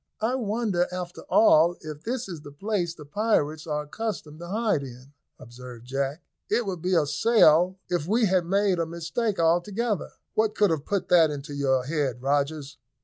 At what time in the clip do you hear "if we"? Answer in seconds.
7.87-8.25